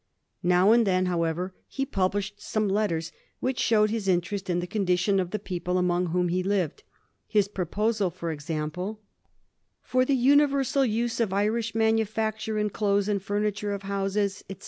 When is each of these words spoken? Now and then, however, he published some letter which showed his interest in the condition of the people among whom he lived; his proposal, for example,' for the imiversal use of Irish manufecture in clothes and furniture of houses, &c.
Now 0.41 0.71
and 0.71 0.87
then, 0.87 1.05
however, 1.05 1.53
he 1.67 1.85
published 1.85 2.41
some 2.41 2.67
letter 2.67 3.01
which 3.39 3.59
showed 3.59 3.91
his 3.91 4.07
interest 4.07 4.49
in 4.49 4.59
the 4.59 4.65
condition 4.65 5.19
of 5.19 5.29
the 5.29 5.37
people 5.37 5.77
among 5.77 6.07
whom 6.07 6.29
he 6.29 6.41
lived; 6.41 6.81
his 7.27 7.47
proposal, 7.47 8.09
for 8.09 8.31
example,' 8.31 8.99
for 9.91 10.03
the 10.03 10.17
imiversal 10.17 10.89
use 10.89 11.19
of 11.19 11.31
Irish 11.31 11.73
manufecture 11.73 12.59
in 12.59 12.71
clothes 12.71 13.07
and 13.07 13.21
furniture 13.21 13.73
of 13.73 13.83
houses, 13.83 14.43
&c. 14.49 14.57